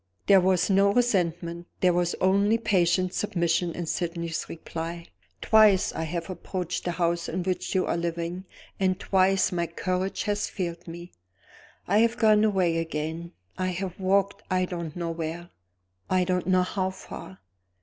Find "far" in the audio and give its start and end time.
16.89-17.37